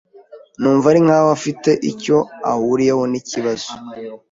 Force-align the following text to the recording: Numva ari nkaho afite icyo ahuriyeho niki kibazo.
Numva 0.59 0.85
ari 0.91 0.99
nkaho 1.05 1.29
afite 1.37 1.69
icyo 1.91 2.17
ahuriyeho 2.51 3.03
niki 3.07 3.27
kibazo. 3.33 3.69